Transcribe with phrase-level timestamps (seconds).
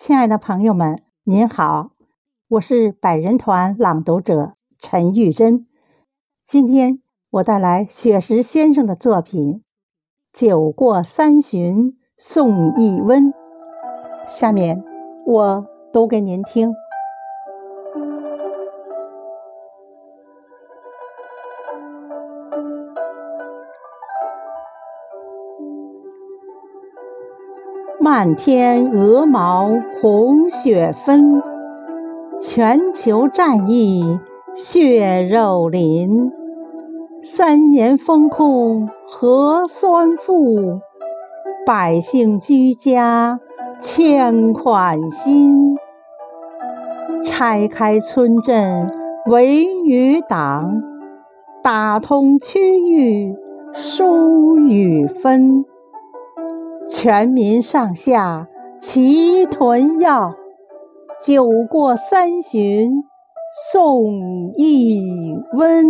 [0.00, 1.90] 亲爱的朋友们，您好，
[2.46, 5.66] 我是百人团朗读者陈玉珍。
[6.44, 9.54] 今天我带来雪石先生的作品
[10.32, 13.24] 《酒过三巡送一温》，
[14.28, 14.84] 下面
[15.26, 16.72] 我读给您听。
[28.00, 31.42] 漫天鹅毛红雪纷，
[32.40, 34.20] 全球战役
[34.54, 36.30] 血肉淋。
[37.20, 40.80] 三年封控核酸负，
[41.66, 43.40] 百姓居家
[43.80, 45.76] 欠款心。
[47.24, 48.92] 拆开村镇
[49.26, 50.82] 围与党，
[51.64, 53.34] 打通区域
[53.74, 55.64] 疏与分。
[56.88, 58.48] 全民上下
[58.80, 60.34] 齐囤药，
[61.22, 63.04] 酒过三巡
[63.72, 65.86] 送一温。